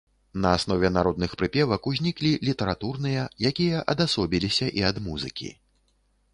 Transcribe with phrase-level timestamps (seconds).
[0.43, 5.55] На аснове народных прыпевак узніклі літаратурныя, якія адасобіліся і ад музыкі.